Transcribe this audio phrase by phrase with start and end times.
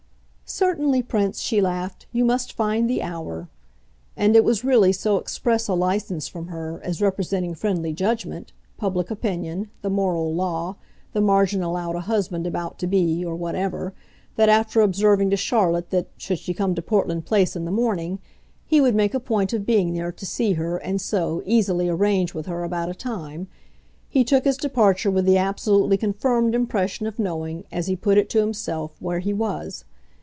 [0.53, 3.47] "Certainly, Prince," she laughed, "you must find the hour!"
[4.17, 9.09] And it was really so express a license from her, as representing friendly judgment, public
[9.09, 10.75] opinion, the moral law,
[11.13, 13.93] the margin allowed a husband about to be, or whatever,
[14.35, 18.19] that, after observing to Charlotte that, should she come to Portland Place in the morning,
[18.65, 22.33] he would make a point of being there to see her and so, easily, arrange
[22.33, 23.47] with her about a time,
[24.09, 28.29] he took his departure with the absolutely confirmed impression of knowing, as he put it
[28.31, 29.85] to himself, where he was.